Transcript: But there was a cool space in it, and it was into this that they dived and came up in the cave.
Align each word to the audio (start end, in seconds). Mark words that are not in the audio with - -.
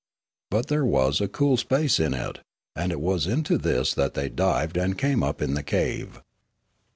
But 0.49 0.65
there 0.65 0.83
was 0.83 1.21
a 1.21 1.27
cool 1.27 1.57
space 1.57 1.99
in 1.99 2.15
it, 2.15 2.39
and 2.75 2.91
it 2.91 2.99
was 2.99 3.27
into 3.27 3.55
this 3.59 3.93
that 3.93 4.15
they 4.15 4.29
dived 4.29 4.75
and 4.75 4.97
came 4.97 5.21
up 5.21 5.43
in 5.43 5.53
the 5.53 5.61
cave. 5.61 6.19